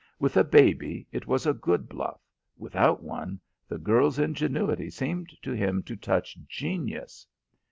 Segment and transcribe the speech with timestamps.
[0.17, 2.19] With a baby it was a good bluff;
[2.57, 7.27] without one, the girl's ingenuity seemed to him to touch genius.